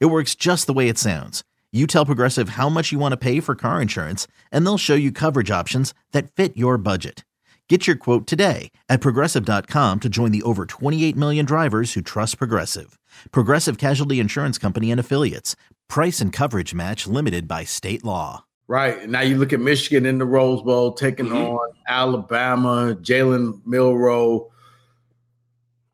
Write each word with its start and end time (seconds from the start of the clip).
It 0.00 0.06
works 0.06 0.34
just 0.34 0.66
the 0.66 0.72
way 0.72 0.88
it 0.88 0.98
sounds. 0.98 1.42
You 1.72 1.86
tell 1.86 2.06
Progressive 2.06 2.50
how 2.50 2.68
much 2.68 2.92
you 2.92 2.98
want 2.98 3.12
to 3.12 3.16
pay 3.16 3.40
for 3.40 3.54
car 3.54 3.80
insurance, 3.80 4.26
and 4.50 4.64
they'll 4.66 4.78
show 4.78 4.94
you 4.94 5.10
coverage 5.10 5.50
options 5.50 5.94
that 6.12 6.30
fit 6.30 6.56
your 6.56 6.76
budget. 6.76 7.24
Get 7.68 7.86
your 7.86 7.96
quote 7.96 8.26
today 8.26 8.70
at 8.90 9.00
progressive.com 9.00 10.00
to 10.00 10.08
join 10.10 10.30
the 10.30 10.42
over 10.42 10.66
28 10.66 11.16
million 11.16 11.46
drivers 11.46 11.94
who 11.94 12.02
trust 12.02 12.36
Progressive. 12.36 12.98
Progressive 13.30 13.78
Casualty 13.78 14.20
Insurance 14.20 14.58
Company 14.58 14.90
and 14.90 15.00
Affiliates. 15.00 15.56
Price 15.88 16.20
and 16.20 16.34
coverage 16.34 16.74
match 16.74 17.06
limited 17.06 17.48
by 17.48 17.64
state 17.64 18.04
law. 18.04 18.44
Right. 18.68 19.08
Now 19.08 19.22
you 19.22 19.38
look 19.38 19.54
at 19.54 19.60
Michigan 19.60 20.04
in 20.04 20.18
the 20.18 20.26
Rose 20.26 20.60
Bowl 20.60 20.92
taking 20.92 21.26
mm-hmm. 21.26 21.36
on 21.36 21.70
Alabama, 21.88 22.94
Jalen 23.00 23.62
Milroe. 23.64 24.50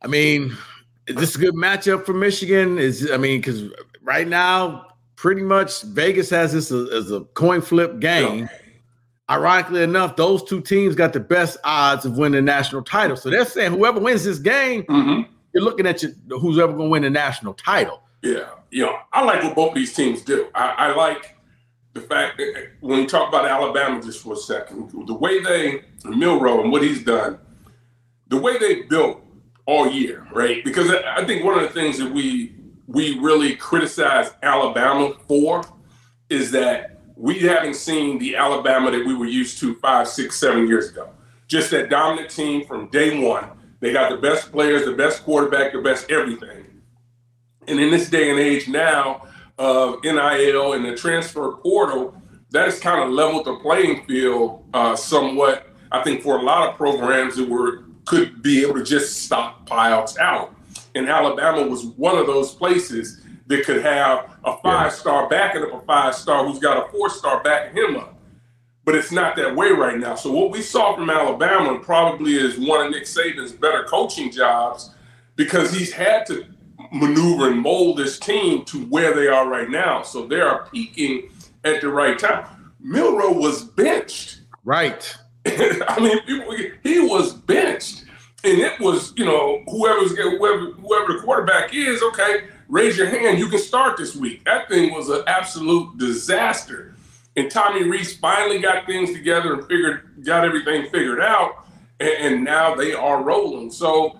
I 0.03 0.09
mean, 0.09 0.57
is 1.07 1.15
this 1.15 1.37
a 1.37 1.39
good 1.39 1.55
matchup 1.55 2.05
for 2.05 2.13
Michigan? 2.13 2.79
Is 2.79 3.09
I 3.11 3.17
mean, 3.17 3.41
because 3.41 3.71
right 4.09 4.27
now, 4.27 4.87
pretty 5.17 5.43
much 5.43 5.83
Vegas 5.83 6.31
has 6.31 6.55
this 6.55 6.73
as 6.73 7.13
a 7.13 7.21
coin 7.35 7.61
flip 7.61 8.01
game. 8.01 8.39
Yeah. 8.39 8.49
Ironically 9.31 9.83
enough, 9.83 10.17
those 10.17 10.43
two 10.43 10.63
teams 10.63 10.95
got 10.95 11.13
the 11.13 11.21
best 11.21 11.59
odds 11.63 12.07
of 12.07 12.17
winning 12.17 12.39
the 12.39 12.43
national 12.43 12.83
title. 12.83 13.15
So 13.15 13.29
they're 13.29 13.45
saying 13.45 13.73
whoever 13.73 14.01
wins 14.01 14.25
this 14.25 14.39
game, 14.39 14.85
mm-hmm. 14.85 15.31
you're 15.53 15.63
looking 15.63 15.87
at 15.87 16.03
your, 16.03 16.13
who's 16.41 16.59
ever 16.59 16.73
going 16.73 16.87
to 16.87 16.91
win 16.91 17.03
the 17.03 17.11
national 17.11 17.53
title. 17.53 18.03
Yeah, 18.23 18.49
you 18.71 18.87
know, 18.87 18.99
I 19.13 19.23
like 19.23 19.43
what 19.43 19.55
both 19.55 19.75
these 19.75 19.93
teams 19.93 20.23
do. 20.23 20.49
I, 20.55 20.69
I 20.71 20.95
like 20.95 21.37
the 21.93 22.01
fact 22.01 22.39
that 22.39 22.71
when 22.81 23.01
you 23.01 23.07
talk 23.07 23.29
about 23.29 23.45
Alabama 23.45 24.03
just 24.03 24.23
for 24.23 24.33
a 24.33 24.37
second, 24.37 24.91
the 25.07 25.15
way 25.15 25.41
they 25.43 25.83
Milroe 26.05 26.63
and 26.63 26.73
what 26.73 26.83
he's 26.83 27.05
done, 27.05 27.39
the 28.29 28.39
way 28.39 28.59
they 28.59 28.83
built 28.83 29.21
all 29.67 29.87
year, 29.87 30.27
right? 30.33 30.65
Because 30.65 30.91
I 30.91 31.27
think 31.27 31.45
one 31.45 31.59
of 31.59 31.63
the 31.63 31.79
things 31.79 31.99
that 31.99 32.11
we 32.11 32.58
we 32.89 33.19
really 33.19 33.55
criticize 33.55 34.31
Alabama 34.43 35.13
for 35.29 35.63
is 36.31 36.51
that 36.51 36.99
we 37.17 37.39
haven't 37.41 37.75
seen 37.75 38.19
the 38.19 38.35
Alabama 38.35 38.91
that 38.91 39.07
we 39.07 39.15
were 39.15 39.27
used 39.27 39.59
to 39.59 39.75
five, 39.77 40.09
six, 40.09 40.41
seven 40.41 40.67
years 40.67 40.91
ago. 40.91 41.11
Just 41.47 41.71
that 41.71 41.91
dominant 41.91 42.31
team 42.31 42.67
from 42.67 42.89
day 42.89 43.23
one. 43.23 43.51
They 43.81 43.93
got 43.93 44.11
the 44.11 44.17
best 44.17 44.51
players, 44.51 44.85
the 44.85 44.93
best 44.93 45.23
quarterback, 45.23 45.73
the 45.73 45.81
best 45.81 46.11
everything. 46.11 46.65
And 47.69 47.79
in 47.79 47.91
this 47.91 48.09
day 48.09 48.31
and 48.31 48.41
age 48.41 48.69
now 48.69 49.29
of 49.59 50.03
NIL 50.03 50.73
and 50.73 50.85
the 50.85 50.97
transfer 50.97 51.53
portal, 51.53 52.15
that 52.51 52.65
has 52.65 52.81
kind 52.81 53.03
of 53.03 53.11
leveled 53.11 53.45
the 53.45 53.57
playing 53.57 54.07
field 54.07 54.65
uh, 54.73 54.97
somewhat. 54.97 55.67
I 55.93 56.03
think 56.03 56.23
for 56.23 56.39
a 56.39 56.43
lot 56.43 56.71
of 56.71 56.77
programs 56.77 57.37
that 57.37 57.49
were 57.49 57.85
could 58.07 58.43
be 58.43 58.63
able 58.63 58.75
to 58.75 58.83
just 58.83 59.25
stockpile 59.25 60.09
out. 60.19 60.55
And 60.95 61.09
Alabama 61.09 61.67
was 61.67 61.85
one 61.85 62.19
of 62.19 62.27
those 62.27 62.55
places 62.55 63.21
that 63.47 63.65
could 63.65 63.83
have 63.83 64.31
a 64.45 64.57
five 64.59 64.93
star 64.93 65.29
backing 65.29 65.63
up 65.63 65.73
a 65.73 65.87
five 65.87 66.15
star 66.15 66.47
who's 66.47 66.59
got 66.59 66.87
a 66.87 66.91
four 66.91 67.11
star 67.11 67.43
backing 67.43 67.77
him 67.77 67.97
up. 67.97 68.15
But 68.85 68.95
it's 68.95 69.13
not 69.13 69.37
that 69.37 69.55
way 69.55 69.71
right 69.71 69.99
now. 69.99 70.15
So 70.15 70.33
what 70.33 70.51
we 70.51 70.63
saw 70.63 70.95
from 70.95 71.11
Alabama 71.11 71.79
probably 71.79 72.35
is 72.37 72.59
one 72.59 72.87
of 72.87 72.93
Nick 72.93 73.05
Saban's 73.05 73.53
better 73.53 73.85
coaching 73.85 74.31
jobs 74.31 74.95
because 75.37 75.73
he's 75.73 75.93
had 75.93 76.25
to 76.27 76.47
maneuver 76.93 77.51
and 77.51 77.61
mold 77.61 77.99
this 77.99 78.19
team 78.19 78.65
to 78.65 78.85
where 78.87 79.15
they 79.15 79.29
are 79.29 79.49
right 79.49 79.69
now. 79.69 80.03
So 80.03 80.27
they 80.27 80.41
are 80.41 80.69
peaking 80.71 81.31
at 81.65 81.81
the 81.81 81.89
right 81.89 82.19
time. 82.19 82.73
Milroe 82.81 83.33
was 83.33 83.65
benched. 83.65 84.41
Right. 84.65 85.15
I 85.47 85.99
mean, 86.01 86.73
he 86.83 87.01
was 87.01 87.33
benched, 87.33 88.05
and 88.45 88.59
it 88.59 88.79
was 88.81 89.13
you 89.17 89.25
know 89.25 89.63
whoever's 89.67 90.17
whoever 90.17 90.73
whoever 90.73 91.13
the 91.15 91.21
quarterback 91.23 91.75
is. 91.75 92.03
Okay, 92.03 92.45
raise 92.69 92.97
your 92.97 93.09
hand. 93.09 93.39
You 93.39 93.49
can 93.49 93.59
start 93.59 93.97
this 93.97 94.15
week. 94.15 94.45
That 94.45 94.69
thing 94.69 94.93
was 94.93 95.09
an 95.09 95.23
absolute 95.27 95.99
disaster. 95.99 96.95
And 97.37 97.51
Tommy 97.51 97.85
Rees 97.85 98.17
finally 98.17 98.59
got 98.59 98.87
things 98.87 99.13
together 99.13 99.55
and 99.55 99.69
figured 99.69 100.25
got 100.25 100.45
everything 100.45 100.91
figured 100.91 101.21
out, 101.21 101.67
and, 102.01 102.13
and 102.19 102.45
now 102.45 102.75
they 102.75 102.93
are 102.95 103.23
rolling. 103.23 103.71
So, 103.71 104.19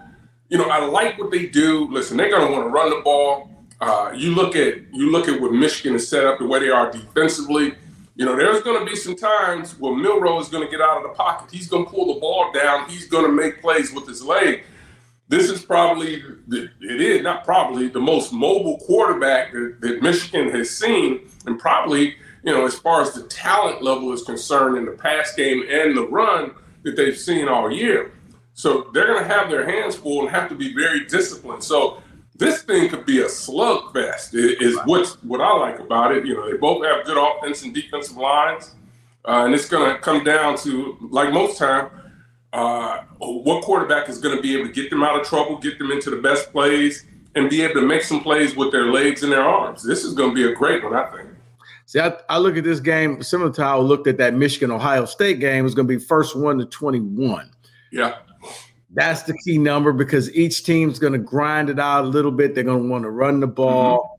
you 0.49 0.59
know, 0.59 0.69
I 0.69 0.85
like 0.85 1.19
what 1.19 1.31
they 1.31 1.47
do. 1.47 1.89
Listen, 1.91 2.17
they're 2.17 2.31
going 2.31 2.47
to 2.47 2.53
want 2.53 2.65
to 2.65 2.71
run 2.71 2.91
the 2.91 3.01
ball. 3.03 3.51
Uh, 3.81 4.13
you 4.15 4.35
look 4.35 4.57
at 4.57 4.93
you 4.93 5.11
look 5.11 5.29
at 5.29 5.41
what 5.41 5.53
Michigan 5.53 5.95
is 5.95 6.09
set 6.09 6.25
up, 6.25 6.39
the 6.39 6.47
way 6.47 6.59
they 6.61 6.71
are 6.71 6.91
defensively 6.91 7.75
you 8.19 8.25
know, 8.25 8.35
there's 8.35 8.63
going 8.65 8.85
to 8.85 8.85
be 8.85 8.97
some 8.97 9.15
times 9.15 9.79
where 9.79 9.95
Milroe 9.95 10.41
is 10.41 10.49
going 10.49 10.65
to 10.65 10.71
get 10.71 10.81
out 10.81 10.97
of 10.97 11.05
the 11.05 11.11
pocket. 11.11 11.53
He's 11.53 11.69
going 11.69 11.85
to 11.85 11.91
pull 11.91 12.13
the 12.13 12.19
ball 12.19 12.51
down. 12.53 12.91
He's 12.91 13.07
going 13.07 13.25
to 13.25 13.31
make 13.31 13.61
plays 13.61 13.93
with 13.93 14.09
his 14.09 14.25
leg. 14.25 14.65
This 15.29 15.49
is 15.49 15.65
probably, 15.65 16.25
it 16.51 17.01
is 17.01 17.23
not 17.23 17.45
probably, 17.45 17.87
the 17.87 18.01
most 18.01 18.33
mobile 18.33 18.79
quarterback 18.79 19.53
that, 19.53 19.77
that 19.83 20.03
Michigan 20.03 20.51
has 20.51 20.69
seen. 20.69 21.31
And 21.47 21.61
probably, 21.61 22.17
you 22.43 22.53
know, 22.53 22.67
as 22.67 22.77
far 22.77 23.03
as 23.03 23.13
the 23.13 23.23
talent 23.23 23.83
level 23.85 24.13
is 24.13 24.25
concerned 24.25 24.77
in 24.79 24.85
the 24.85 24.93
pass 24.93 25.33
game 25.37 25.63
and 25.71 25.97
the 25.97 26.09
run 26.09 26.57
that 26.83 26.97
they've 26.97 27.17
seen 27.17 27.47
all 27.47 27.71
year. 27.71 28.11
So 28.55 28.91
they're 28.93 29.07
going 29.07 29.23
to 29.23 29.33
have 29.33 29.49
their 29.49 29.65
hands 29.65 29.95
full 29.95 30.23
and 30.23 30.31
have 30.31 30.49
to 30.49 30.57
be 30.57 30.75
very 30.75 31.05
disciplined. 31.05 31.63
So 31.63 32.03
this 32.39 32.63
thing 32.63 32.89
could 32.89 33.05
be 33.05 33.21
a 33.21 33.27
slugfest. 33.27 34.35
Is 34.35 34.79
what's 34.85 35.15
what 35.23 35.41
I 35.41 35.53
like 35.59 35.81
about 35.81 36.15
it. 36.17 36.25
You 36.25 36.35
know, 36.35 36.51
they 36.51 36.57
both 36.57 36.85
have 36.85 37.05
good 37.05 37.19
offense 37.19 37.63
and 37.63 37.75
defensive 37.75 38.17
lines, 38.17 38.75
uh, 39.27 39.45
and 39.45 39.55
it's 39.55 39.69
going 39.69 39.93
to 39.93 40.01
come 40.01 40.25
down 40.25 40.57
to 40.59 40.97
like 41.11 41.33
most 41.33 41.59
time, 41.59 41.91
uh, 42.53 43.03
what 43.19 43.63
quarterback 43.65 44.09
is 44.09 44.19
going 44.19 44.37
to 44.37 44.41
be 44.41 44.57
able 44.57 44.69
to 44.69 44.73
get 44.73 44.89
them 44.89 45.03
out 45.03 45.21
of 45.21 45.27
trouble, 45.27 45.59
get 45.59 45.79
them 45.79 45.91
into 45.91 46.11
the 46.11 46.17
best 46.17 46.51
plays, 46.53 47.05
and 47.35 47.51
be 47.51 47.61
able 47.63 47.75
to 47.81 47.87
make 47.87 48.03
some 48.03 48.21
plays 48.21 48.57
with 48.57 48.73
their 48.73 48.87
legs 48.87 49.23
and 49.23 49.33
their 49.33 49.45
arms. 49.45 49.83
This 49.83 50.05
is 50.05 50.15
going 50.15 50.31
to 50.31 50.35
be 50.35 50.51
a 50.51 50.55
great 50.55 50.83
one, 50.83 50.95
I 50.95 51.05
think. 51.11 51.29
See, 51.87 52.01
I, 52.01 52.13
I 52.29 52.39
look 52.39 52.57
at 52.57 52.65
this 52.65 52.81
game 52.81 53.23
similar 53.23 53.51
to 53.53 53.63
how 53.63 53.79
I 53.79 53.81
looked 53.81 54.07
at 54.07 54.19
that 54.19 54.35
Michigan 54.35 54.71
Ohio 54.71 55.07
State 55.07 55.41
game. 55.41 55.65
It's 55.65 55.75
going 55.75 55.89
to 55.89 55.99
be 55.99 56.03
first 56.03 56.37
one 56.37 56.59
to 56.59 56.67
twenty-one. 56.67 57.51
Yeah. 57.91 58.19
That's 58.91 59.23
the 59.23 59.35
key 59.45 59.59
number 59.59 59.93
because 59.93 60.33
each 60.35 60.65
team's 60.65 60.99
going 60.99 61.13
to 61.13 61.19
grind 61.19 61.69
it 61.69 61.79
out 61.79 62.05
a 62.05 62.09
little 62.09 62.31
bit. 62.31 62.55
They're 62.55 62.65
going 62.65 62.83
to 62.83 62.89
want 62.89 63.05
to 63.05 63.11
run 63.11 63.41
the 63.41 63.47
ball. 63.47 63.99
Mm-hmm. 63.99 64.15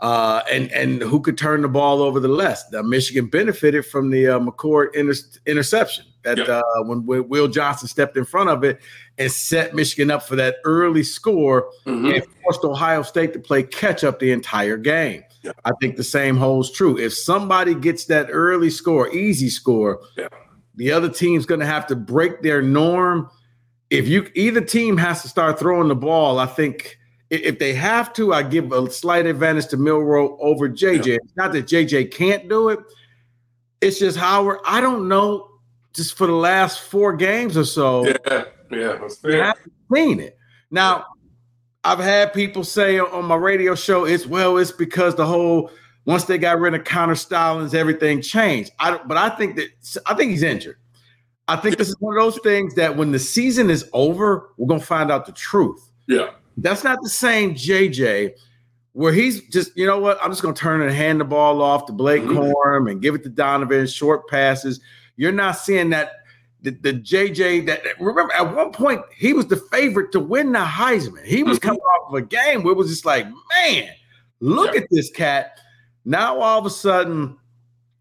Uh, 0.00 0.42
and 0.50 0.72
and 0.72 1.00
who 1.02 1.20
could 1.20 1.38
turn 1.38 1.62
the 1.62 1.68
ball 1.68 2.02
over 2.02 2.18
the 2.18 2.28
less? 2.28 2.64
Now, 2.72 2.82
Michigan 2.82 3.26
benefited 3.26 3.86
from 3.86 4.10
the 4.10 4.26
uh, 4.26 4.38
McCord 4.40 4.94
inter- 4.94 5.14
interception 5.46 6.04
that 6.24 6.38
yep. 6.38 6.48
uh, 6.48 6.62
when, 6.82 7.06
when, 7.06 7.28
Will 7.28 7.46
Johnson 7.46 7.86
stepped 7.86 8.16
in 8.16 8.24
front 8.24 8.50
of 8.50 8.64
it 8.64 8.80
and 9.18 9.30
set 9.30 9.74
Michigan 9.74 10.10
up 10.10 10.24
for 10.24 10.34
that 10.36 10.56
early 10.64 11.04
score 11.04 11.70
mm-hmm. 11.86 12.06
and 12.06 12.26
forced 12.42 12.64
Ohio 12.64 13.02
State 13.02 13.32
to 13.34 13.38
play 13.38 13.62
catch 13.62 14.02
up 14.02 14.18
the 14.18 14.32
entire 14.32 14.76
game. 14.76 15.22
Yep. 15.42 15.56
I 15.64 15.70
think 15.80 15.96
the 15.96 16.04
same 16.04 16.36
holds 16.36 16.70
true. 16.70 16.98
If 16.98 17.14
somebody 17.14 17.74
gets 17.74 18.06
that 18.06 18.28
early 18.30 18.70
score, 18.70 19.08
easy 19.14 19.48
score, 19.48 20.00
yep. 20.16 20.34
the 20.74 20.90
other 20.90 21.08
team's 21.08 21.46
going 21.46 21.60
to 21.60 21.66
have 21.66 21.86
to 21.88 21.96
break 21.96 22.42
their 22.42 22.62
norm 22.62 23.30
if 23.90 24.08
you 24.08 24.30
either 24.34 24.60
team 24.60 24.96
has 24.96 25.22
to 25.22 25.28
start 25.28 25.58
throwing 25.58 25.88
the 25.88 25.94
ball, 25.94 26.38
I 26.38 26.46
think 26.46 26.98
if 27.30 27.58
they 27.58 27.74
have 27.74 28.12
to, 28.14 28.32
I 28.32 28.42
give 28.42 28.72
a 28.72 28.90
slight 28.90 29.26
advantage 29.26 29.68
to 29.68 29.76
Milroe 29.76 30.36
over 30.40 30.68
JJ. 30.68 31.06
Yeah. 31.06 31.14
It's 31.14 31.36
not 31.36 31.52
that 31.52 31.66
JJ 31.66 32.12
can't 32.12 32.48
do 32.48 32.68
it. 32.68 32.80
It's 33.80 33.98
just 33.98 34.16
Howard. 34.16 34.60
I 34.66 34.80
don't 34.80 35.08
know. 35.08 35.50
Just 35.92 36.16
for 36.16 36.26
the 36.26 36.32
last 36.32 36.80
four 36.80 37.14
games 37.14 37.56
or 37.56 37.64
so, 37.64 38.04
yeah, 38.04 38.44
yeah, 38.68 38.96
that's 39.00 39.16
fair. 39.18 39.44
haven't 39.44 39.72
seen 39.94 40.18
it. 40.18 40.36
Now, 40.72 41.06
I've 41.84 42.00
had 42.00 42.32
people 42.32 42.64
say 42.64 42.98
on 42.98 43.26
my 43.26 43.36
radio 43.36 43.76
show, 43.76 44.04
it's 44.04 44.26
well, 44.26 44.56
it's 44.56 44.72
because 44.72 45.14
the 45.14 45.24
whole 45.24 45.70
once 46.04 46.24
they 46.24 46.36
got 46.36 46.58
rid 46.58 46.74
of 46.74 46.82
Connor 46.82 47.14
Stalions, 47.14 47.74
everything 47.74 48.22
changed. 48.22 48.72
I 48.80 48.98
but 49.06 49.16
I 49.16 49.28
think 49.30 49.54
that 49.54 49.68
I 50.06 50.14
think 50.14 50.32
he's 50.32 50.42
injured. 50.42 50.78
I 51.46 51.56
think 51.56 51.76
this 51.76 51.88
is 51.88 51.96
one 52.00 52.16
of 52.16 52.22
those 52.22 52.38
things 52.38 52.74
that 52.74 52.96
when 52.96 53.12
the 53.12 53.18
season 53.18 53.70
is 53.70 53.88
over, 53.92 54.50
we're 54.56 54.66
gonna 54.66 54.80
find 54.80 55.10
out 55.10 55.26
the 55.26 55.32
truth. 55.32 55.90
Yeah. 56.06 56.30
That's 56.56 56.84
not 56.84 57.02
the 57.02 57.08
same 57.08 57.54
JJ 57.54 58.32
where 58.92 59.12
he's 59.12 59.42
just, 59.48 59.76
you 59.76 59.84
know 59.86 59.98
what, 59.98 60.18
I'm 60.22 60.30
just 60.30 60.40
gonna 60.40 60.54
turn 60.54 60.80
and 60.80 60.90
hand 60.90 61.20
the 61.20 61.24
ball 61.24 61.60
off 61.60 61.86
to 61.86 61.92
Blake 61.92 62.22
mm-hmm. 62.22 62.38
Corum 62.38 62.90
and 62.90 63.02
give 63.02 63.14
it 63.14 63.22
to 63.24 63.28
Donovan, 63.28 63.86
short 63.86 64.28
passes. 64.28 64.80
You're 65.16 65.32
not 65.32 65.58
seeing 65.58 65.90
that 65.90 66.12
the, 66.62 66.70
the 66.70 66.94
JJ 66.94 67.66
that 67.66 67.82
remember 68.00 68.32
at 68.32 68.54
one 68.54 68.72
point 68.72 69.02
he 69.14 69.34
was 69.34 69.46
the 69.48 69.56
favorite 69.56 70.12
to 70.12 70.20
win 70.20 70.52
the 70.52 70.60
Heisman. 70.60 71.24
He 71.24 71.42
was 71.42 71.58
mm-hmm. 71.58 71.68
coming 71.68 71.80
off 71.80 72.12
of 72.12 72.14
a 72.14 72.22
game 72.22 72.62
where 72.62 72.72
it 72.72 72.76
was 72.76 72.88
just 72.88 73.04
like, 73.04 73.26
man, 73.54 73.90
look 74.40 74.74
yeah. 74.74 74.80
at 74.80 74.88
this 74.90 75.10
cat. 75.10 75.58
Now 76.06 76.40
all 76.40 76.58
of 76.58 76.64
a 76.64 76.70
sudden, 76.70 77.36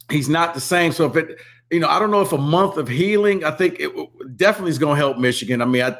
he's 0.09 0.29
not 0.29 0.53
the 0.53 0.61
same. 0.61 0.93
So 0.93 1.07
if 1.07 1.17
it, 1.17 1.37
you 1.73 1.79
know, 1.79 1.87
I 1.87 1.97
don't 1.97 2.11
know 2.11 2.21
if 2.21 2.31
a 2.31 2.37
month 2.37 2.77
of 2.77 2.87
healing, 2.87 3.43
I 3.43 3.49
think 3.51 3.77
it 3.79 3.91
definitely 4.37 4.69
is 4.69 4.77
going 4.77 4.95
to 4.95 4.99
help 4.99 5.17
Michigan. 5.17 5.59
I 5.59 5.65
mean, 5.65 5.81
I, 5.81 5.97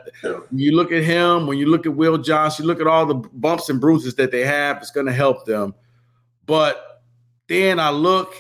you 0.52 0.76
look 0.76 0.92
at 0.92 1.04
him, 1.04 1.48
when 1.48 1.58
you 1.58 1.66
look 1.66 1.88
at 1.88 1.96
Will 1.96 2.20
Johnson, 2.20 2.64
you 2.64 2.68
look 2.68 2.80
at 2.80 2.86
all 2.86 3.08
the 3.08 3.16
bumps 3.16 3.70
and 3.70 3.82
bruises 3.82 4.14
that 4.16 4.32
they 4.32 4.46
have, 4.46 4.78
it's 4.78 4.92
going 4.92 5.08
to 5.08 5.14
help 5.14 5.46
them. 5.46 5.74
But 6.46 7.02
then 7.48 7.80
I 7.80 7.90
look, 7.90 8.36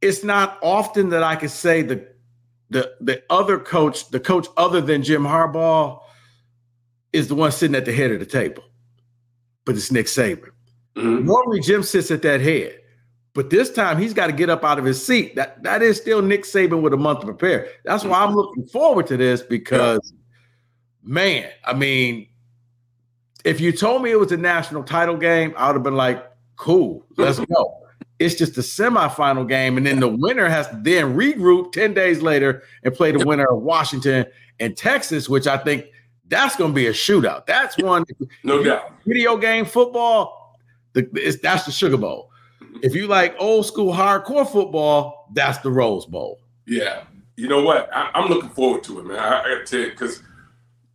it's 0.00 0.24
not 0.24 0.58
often 0.62 1.10
that 1.10 1.22
I 1.22 1.36
can 1.36 1.50
say 1.50 1.82
the 1.82 2.08
the 2.70 2.94
the 3.00 3.22
other 3.28 3.58
coach, 3.58 4.08
the 4.08 4.18
coach 4.18 4.48
other 4.56 4.80
than 4.80 5.02
Jim 5.02 5.24
Harbaugh, 5.24 6.00
is 7.12 7.28
the 7.28 7.34
one 7.34 7.52
sitting 7.52 7.76
at 7.76 7.84
the 7.84 7.92
head 7.92 8.10
of 8.10 8.18
the 8.18 8.26
table. 8.26 8.64
But 9.66 9.76
it's 9.76 9.92
Nick 9.92 10.06
Saban. 10.06 10.48
Mm-hmm. 10.96 11.26
Normally, 11.26 11.60
Jim 11.60 11.82
sits 11.82 12.10
at 12.10 12.22
that 12.22 12.40
head. 12.40 12.78
But 13.34 13.50
this 13.50 13.70
time 13.72 13.98
he's 13.98 14.14
got 14.14 14.28
to 14.28 14.32
get 14.32 14.48
up 14.48 14.64
out 14.64 14.78
of 14.78 14.84
his 14.84 15.04
seat. 15.04 15.34
That 15.34 15.62
that 15.64 15.82
is 15.82 15.96
still 15.96 16.22
Nick 16.22 16.44
Saban 16.44 16.80
with 16.80 16.94
a 16.94 16.96
month 16.96 17.20
to 17.20 17.26
prepare. 17.26 17.68
That's 17.84 18.04
why 18.04 18.22
I'm 18.22 18.34
looking 18.34 18.64
forward 18.66 19.08
to 19.08 19.16
this 19.16 19.42
because, 19.42 20.12
man, 21.02 21.50
I 21.64 21.74
mean, 21.74 22.28
if 23.44 23.60
you 23.60 23.72
told 23.72 24.02
me 24.02 24.12
it 24.12 24.20
was 24.20 24.30
a 24.30 24.36
national 24.36 24.84
title 24.84 25.16
game, 25.16 25.52
I 25.56 25.66
would 25.66 25.74
have 25.74 25.82
been 25.82 25.96
like, 25.96 26.24
cool, 26.56 27.04
let's 27.16 27.40
go. 27.40 27.80
It's 28.20 28.36
just 28.36 28.56
a 28.56 28.60
semifinal 28.60 29.48
game, 29.48 29.76
and 29.76 29.84
then 29.84 29.98
the 29.98 30.08
winner 30.08 30.48
has 30.48 30.68
to 30.68 30.78
then 30.80 31.16
regroup 31.16 31.72
10 31.72 31.92
days 31.92 32.22
later 32.22 32.62
and 32.84 32.94
play 32.94 33.10
the 33.10 33.26
winner 33.26 33.46
of 33.46 33.60
Washington 33.62 34.24
and 34.60 34.76
Texas, 34.76 35.28
which 35.28 35.48
I 35.48 35.58
think 35.58 35.86
that's 36.28 36.54
going 36.54 36.70
to 36.70 36.74
be 36.74 36.86
a 36.86 36.92
shootout. 36.92 37.46
That's 37.46 37.76
one, 37.78 38.04
no 38.44 38.62
doubt. 38.62 38.92
Video 39.04 39.36
game 39.36 39.64
football, 39.64 40.56
the, 40.92 41.02
that's 41.42 41.64
the 41.64 41.72
Sugar 41.72 41.96
Bowl. 41.96 42.30
If 42.82 42.94
you 42.94 43.06
like 43.06 43.34
old 43.38 43.66
school 43.66 43.92
hardcore 43.92 44.50
football, 44.50 45.28
that's 45.32 45.58
the 45.58 45.70
Rose 45.70 46.06
Bowl. 46.06 46.40
Yeah. 46.66 47.04
You 47.36 47.48
know 47.48 47.62
what? 47.62 47.88
I, 47.92 48.10
am 48.14 48.28
looking 48.28 48.50
forward 48.50 48.84
to 48.84 49.00
it, 49.00 49.06
man. 49.06 49.18
I, 49.18 49.42
I 49.42 49.48
got 49.48 49.58
to 49.58 49.64
tell 49.66 49.80
you, 49.80 49.90
because, 49.90 50.22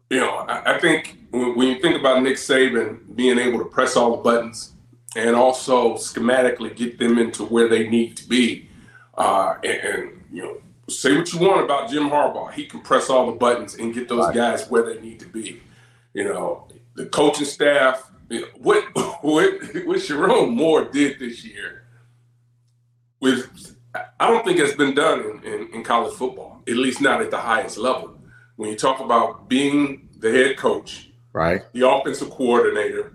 you 0.09 0.19
know, 0.19 0.29
I, 0.29 0.75
I 0.75 0.79
think 0.79 1.17
when, 1.31 1.55
when, 1.55 1.67
you 1.67 1.81
think 1.81 1.99
about 1.99 2.23
Nick 2.23 2.37
Saban 2.37 3.15
being 3.15 3.37
able 3.37 3.59
to 3.59 3.65
press 3.65 3.95
all 3.95 4.11
the 4.11 4.23
buttons 4.23 4.73
and 5.15 5.35
also 5.35 5.95
schematically 5.95 6.75
get 6.75 6.99
them 6.99 7.17
into 7.17 7.43
where 7.43 7.67
they 7.67 7.89
need 7.89 8.15
to 8.17 8.27
be, 8.27 8.69
uh, 9.17 9.55
and, 9.63 9.81
and, 9.81 10.23
you 10.31 10.43
know, 10.43 10.61
say 10.87 11.17
what 11.17 11.31
you 11.33 11.39
want 11.39 11.63
about 11.63 11.89
Jim 11.89 12.09
Harbaugh. 12.09 12.51
He 12.51 12.65
can 12.65 12.81
press 12.81 13.09
all 13.09 13.25
the 13.27 13.33
buttons 13.33 13.75
and 13.75 13.93
get 13.93 14.07
those 14.07 14.33
guys 14.33 14.69
where 14.69 14.83
they 14.83 14.99
need 15.01 15.19
to 15.19 15.27
be. 15.27 15.61
You 16.13 16.25
know, 16.25 16.67
the 16.95 17.05
coaching 17.07 17.45
staff, 17.45 18.09
what, 18.57 18.83
what, 19.23 19.53
what 19.85 19.99
Sherrone 19.99 20.53
Moore 20.53 20.85
did 20.85 21.19
this 21.19 21.43
year 21.43 21.83
with 23.19 23.75
I 24.19 24.27
don't 24.27 24.45
think 24.45 24.59
it's 24.59 24.75
been 24.75 24.93
done 24.93 25.21
in, 25.21 25.43
in, 25.43 25.73
in, 25.73 25.83
college 25.83 26.13
football, 26.13 26.61
at 26.67 26.75
least 26.75 27.01
not 27.01 27.21
at 27.21 27.31
the 27.31 27.39
highest 27.39 27.77
level. 27.77 28.19
When 28.55 28.69
you 28.69 28.75
talk 28.75 28.99
about 28.99 29.49
being 29.49 30.09
the 30.17 30.31
head 30.31 30.57
coach, 30.57 31.09
right, 31.33 31.63
the 31.73 31.89
offensive 31.89 32.29
coordinator, 32.29 33.13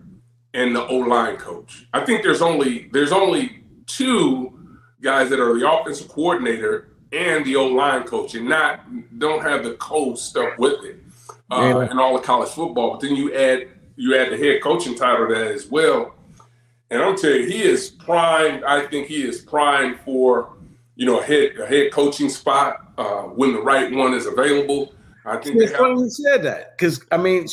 and 0.52 0.74
the 0.74 0.84
O 0.86 0.96
line 0.96 1.36
coach, 1.36 1.86
I 1.92 2.04
think 2.04 2.22
there's 2.22 2.42
only 2.42 2.88
there's 2.92 3.12
only 3.12 3.62
two 3.86 4.78
guys 5.00 5.30
that 5.30 5.38
are 5.38 5.58
the 5.58 5.70
offensive 5.70 6.08
coordinator 6.08 6.88
and 7.12 7.44
the 7.44 7.56
O 7.56 7.66
line 7.66 8.04
coach, 8.04 8.34
and 8.34 8.48
not 8.48 8.80
don't 9.18 9.42
have 9.42 9.62
the 9.62 9.74
coach 9.74 10.18
stuff 10.18 10.58
with 10.58 10.84
it, 10.84 10.96
uh, 11.52 11.60
yeah. 11.60 11.90
and 11.90 12.00
all 12.00 12.14
the 12.14 12.22
college 12.22 12.50
football. 12.50 12.92
But 12.92 13.00
then 13.00 13.14
you 13.14 13.32
add 13.34 13.68
you 13.96 14.16
add 14.16 14.32
the 14.32 14.36
head 14.36 14.62
coaching 14.62 14.94
title 14.94 15.28
to 15.28 15.34
that 15.34 15.48
as 15.48 15.66
well 15.66 16.14
and 16.94 17.02
I'm 17.02 17.16
tell 17.16 17.30
you, 17.32 17.46
he 17.46 17.62
is 17.62 17.90
primed. 17.90 18.62
I 18.64 18.86
think 18.86 19.08
he 19.08 19.22
is 19.22 19.40
primed 19.40 19.98
for, 20.04 20.56
you 20.94 21.06
know, 21.06 21.20
a 21.20 21.24
head 21.24 21.58
a 21.58 21.66
head 21.66 21.90
coaching 21.92 22.28
spot 22.28 22.92
uh, 22.98 23.22
when 23.22 23.52
the 23.52 23.60
right 23.60 23.90
one 23.92 24.14
is 24.14 24.26
available. 24.26 24.94
I 25.24 25.38
think 25.38 25.60
it's 25.60 25.72
funny 25.72 26.00
you 26.00 26.10
said 26.10 26.42
that 26.44 26.76
because 26.76 27.04
I 27.10 27.16
mean, 27.16 27.46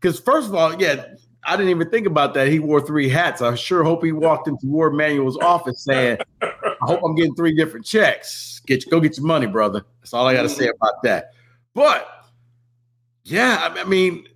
because 0.00 0.18
first 0.18 0.48
of 0.48 0.54
all, 0.54 0.80
yeah, 0.80 1.04
I 1.44 1.56
didn't 1.56 1.70
even 1.70 1.90
think 1.90 2.06
about 2.06 2.34
that. 2.34 2.48
He 2.48 2.58
wore 2.58 2.80
three 2.80 3.08
hats. 3.08 3.40
I 3.40 3.54
sure 3.54 3.84
hope 3.84 4.02
he 4.02 4.10
walked 4.10 4.48
into 4.48 4.66
Warde 4.66 4.94
Manuel's 4.94 5.38
office 5.38 5.84
saying, 5.84 6.18
"I 6.42 6.74
hope 6.80 7.02
I'm 7.04 7.14
getting 7.14 7.36
three 7.36 7.54
different 7.54 7.86
checks. 7.86 8.62
Get 8.66 8.88
go 8.90 8.98
get 8.98 9.16
your 9.16 9.26
money, 9.26 9.46
brother." 9.46 9.84
That's 10.00 10.14
all 10.14 10.26
I 10.26 10.34
got 10.34 10.42
to 10.42 10.48
say 10.48 10.68
about 10.68 11.02
that. 11.04 11.32
But 11.74 12.08
yeah, 13.22 13.72
I 13.76 13.84
mean, 13.84 14.26